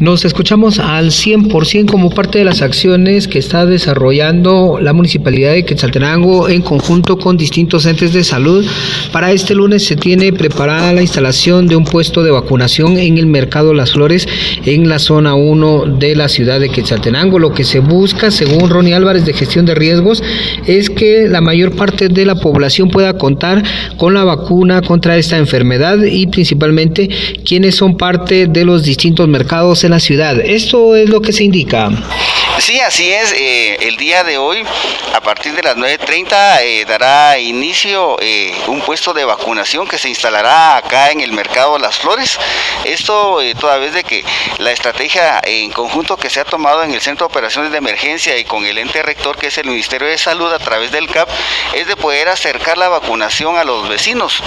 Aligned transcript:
Nos 0.00 0.24
escuchamos 0.24 0.80
al 0.80 1.12
100% 1.12 1.88
como 1.88 2.10
parte 2.10 2.38
de 2.40 2.44
las 2.44 2.62
acciones 2.62 3.28
que 3.28 3.38
está 3.38 3.64
desarrollando 3.64 4.80
la 4.82 4.92
Municipalidad 4.92 5.52
de 5.52 5.64
Quetzaltenango 5.64 6.48
en 6.48 6.62
conjunto 6.62 7.16
con 7.16 7.36
distintos 7.36 7.86
entes 7.86 8.12
de 8.12 8.24
salud. 8.24 8.66
Para 9.12 9.30
este 9.30 9.54
lunes 9.54 9.84
se 9.84 9.94
tiene 9.94 10.32
preparada 10.32 10.92
la 10.92 11.00
instalación 11.00 11.68
de 11.68 11.76
un 11.76 11.84
puesto 11.84 12.24
de 12.24 12.32
vacunación 12.32 12.98
en 12.98 13.18
el 13.18 13.26
Mercado 13.26 13.72
Las 13.72 13.92
Flores 13.92 14.26
en 14.66 14.88
la 14.88 14.98
zona 14.98 15.36
1 15.36 15.96
de 16.00 16.16
la 16.16 16.28
ciudad 16.28 16.58
de 16.58 16.70
Quetzaltenango. 16.70 17.38
Lo 17.38 17.54
que 17.54 17.62
se 17.62 17.78
busca, 17.78 18.32
según 18.32 18.70
Ronnie 18.70 18.94
Álvarez 18.94 19.24
de 19.24 19.32
Gestión 19.32 19.64
de 19.64 19.76
Riesgos, 19.76 20.24
es 20.66 20.90
que 20.90 21.28
la 21.28 21.40
mayor 21.40 21.76
parte 21.76 22.08
de 22.08 22.26
la 22.26 22.34
población 22.34 22.90
pueda 22.90 23.16
contar 23.16 23.62
con 23.96 24.12
la 24.12 24.24
vacuna 24.24 24.82
contra 24.82 25.16
esta 25.16 25.38
enfermedad 25.38 26.02
y 26.02 26.26
principalmente 26.26 27.08
quienes 27.44 27.76
son 27.76 27.96
parte 27.96 28.48
de 28.48 28.64
los 28.64 28.82
distintos 28.82 29.28
mercados 29.28 29.83
en 29.84 29.92
la 29.92 30.00
ciudad. 30.00 30.40
Esto 30.40 30.96
es 30.96 31.08
lo 31.08 31.20
que 31.20 31.32
se 31.32 31.44
indica. 31.44 31.90
Sí, 32.58 32.80
así 32.80 33.12
es. 33.12 33.32
Eh, 33.32 33.76
el 33.80 33.96
día 33.96 34.22
de 34.22 34.38
hoy, 34.38 34.64
a 35.12 35.20
partir 35.20 35.54
de 35.54 35.62
las 35.62 35.76
9.30, 35.76 36.60
eh, 36.62 36.84
dará 36.86 37.36
inicio 37.36 38.16
eh, 38.20 38.54
un 38.68 38.80
puesto 38.80 39.12
de 39.12 39.24
vacunación 39.24 39.88
que 39.88 39.98
se 39.98 40.08
instalará 40.08 40.76
acá 40.76 41.10
en 41.10 41.20
el 41.20 41.32
mercado 41.32 41.78
Las 41.78 41.98
Flores. 41.98 42.38
Esto 42.84 43.40
toda 43.58 43.78
vez 43.78 43.92
de 43.92 44.04
que 44.04 44.24
la 44.58 44.70
estrategia 44.70 45.40
en 45.44 45.72
conjunto 45.72 46.16
que 46.16 46.30
se 46.30 46.40
ha 46.40 46.44
tomado 46.44 46.84
en 46.84 46.94
el 46.94 47.00
Centro 47.00 47.26
de 47.26 47.32
Operaciones 47.32 47.72
de 47.72 47.78
Emergencia 47.78 48.38
y 48.38 48.44
con 48.44 48.64
el 48.64 48.78
ente 48.78 49.02
rector, 49.02 49.36
que 49.36 49.48
es 49.48 49.58
el 49.58 49.66
Ministerio 49.66 50.06
de 50.06 50.16
Salud, 50.16 50.52
a 50.52 50.58
través 50.60 50.92
del 50.92 51.08
CAP, 51.08 51.28
es 51.74 51.88
de 51.88 51.96
poder 51.96 52.28
acercar 52.28 52.78
la 52.78 52.88
vacunación 52.88 53.58
a 53.58 53.64
los 53.64 53.88
vecinos. 53.88 54.42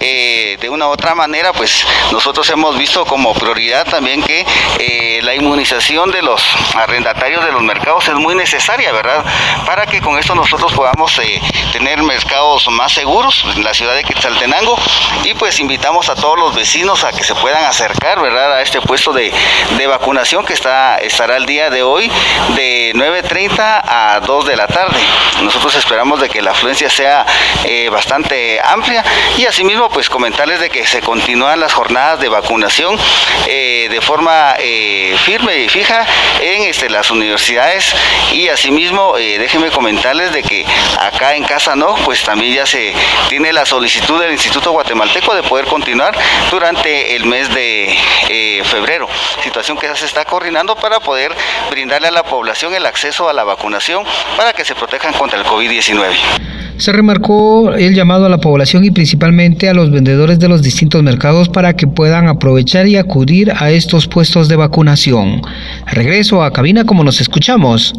de 0.00 0.68
una 0.70 0.88
u 0.88 0.90
otra 0.90 1.14
manera, 1.14 1.52
pues 1.52 1.84
nosotros 2.10 2.48
hemos 2.50 2.76
visto 2.78 3.04
como 3.04 3.34
prioridad 3.34 3.86
también 3.86 4.22
que 4.22 5.20
la 5.22 5.34
inmunización 5.34 6.10
de 6.10 6.22
los 6.22 6.42
arrendatarios 6.74 7.44
de 7.44 7.49
los 7.50 7.62
mercados 7.62 8.08
es 8.08 8.14
muy 8.14 8.34
necesaria, 8.34 8.92
¿verdad? 8.92 9.24
Para 9.66 9.86
que 9.86 10.00
con 10.00 10.18
esto 10.18 10.34
nosotros 10.34 10.72
podamos 10.72 11.18
eh, 11.18 11.40
tener 11.72 12.02
mercados 12.02 12.68
más 12.70 12.92
seguros 12.92 13.44
en 13.56 13.64
la 13.64 13.74
ciudad 13.74 13.94
de 13.94 14.04
Quetzaltenango 14.04 14.76
y 15.24 15.34
pues 15.34 15.58
invitamos 15.60 16.08
a 16.08 16.14
todos 16.14 16.38
los 16.38 16.54
vecinos 16.54 17.04
a 17.04 17.12
que 17.12 17.24
se 17.24 17.34
puedan 17.34 17.64
acercar, 17.64 18.20
¿verdad? 18.20 18.54
A 18.54 18.62
este 18.62 18.80
puesto 18.80 19.12
de, 19.12 19.32
vacunación 19.86 20.44
que 20.44 20.52
está, 20.52 20.98
estará 20.98 21.36
el 21.36 21.46
día 21.46 21.68
de 21.68 21.82
hoy 21.82 22.08
de 22.54 22.92
9.30 22.94 23.58
a 23.58 24.20
2 24.24 24.46
de 24.46 24.56
la 24.56 24.68
tarde. 24.68 25.00
Nosotros 25.42 25.74
esperamos 25.74 26.20
de 26.20 26.28
que 26.28 26.40
la 26.40 26.52
afluencia 26.52 26.88
sea 26.88 27.26
eh, 27.64 27.88
bastante 27.88 28.60
amplia 28.62 29.04
y 29.36 29.46
asimismo 29.46 29.88
pues 29.88 30.08
comentarles 30.08 30.60
de 30.60 30.70
que 30.70 30.86
se 30.86 31.00
continúan 31.00 31.58
las 31.58 31.72
jornadas 31.72 32.20
de 32.20 32.28
vacunación 32.28 32.96
eh, 33.46 33.88
de 33.90 34.00
forma 34.00 34.54
firme 35.24 35.58
y 35.58 35.68
fija 35.68 36.06
en 36.40 36.62
este, 36.62 36.88
las 36.88 37.10
y 38.32 38.48
asimismo 38.48 39.16
eh, 39.16 39.38
déjenme 39.38 39.70
comentarles 39.70 40.32
de 40.32 40.42
que 40.42 40.64
acá 41.00 41.34
en 41.34 41.44
Casa 41.44 41.74
No, 41.74 41.94
pues 42.04 42.22
también 42.22 42.54
ya 42.54 42.66
se 42.66 42.94
tiene 43.28 43.52
la 43.52 43.64
solicitud 43.64 44.20
del 44.20 44.32
Instituto 44.32 44.72
Guatemalteco 44.72 45.34
de 45.34 45.42
poder 45.42 45.66
continuar 45.66 46.16
durante 46.50 47.16
el 47.16 47.24
mes 47.24 47.52
de 47.52 47.96
eh, 48.28 48.62
febrero, 48.64 49.08
situación 49.42 49.78
que 49.78 49.86
ya 49.86 49.96
se 49.96 50.06
está 50.06 50.24
coordinando 50.24 50.76
para 50.76 51.00
poder 51.00 51.34
brindarle 51.70 52.08
a 52.08 52.12
la 52.12 52.24
población 52.24 52.74
el 52.74 52.86
acceso 52.86 53.28
a 53.28 53.32
la 53.32 53.44
vacunación 53.44 54.04
para 54.36 54.52
que 54.52 54.64
se 54.64 54.74
protejan 54.74 55.14
contra 55.14 55.38
el 55.38 55.46
COVID-19. 55.46 56.69
Se 56.80 56.92
remarcó 56.92 57.74
el 57.74 57.94
llamado 57.94 58.24
a 58.24 58.30
la 58.30 58.38
población 58.38 58.86
y 58.86 58.90
principalmente 58.90 59.68
a 59.68 59.74
los 59.74 59.90
vendedores 59.90 60.38
de 60.38 60.48
los 60.48 60.62
distintos 60.62 61.02
mercados 61.02 61.50
para 61.50 61.74
que 61.76 61.86
puedan 61.86 62.26
aprovechar 62.26 62.86
y 62.86 62.96
acudir 62.96 63.52
a 63.54 63.70
estos 63.70 64.08
puestos 64.08 64.48
de 64.48 64.56
vacunación. 64.56 65.42
Regreso 65.86 66.42
a 66.42 66.54
cabina 66.54 66.84
como 66.84 67.04
nos 67.04 67.20
escuchamos. 67.20 67.92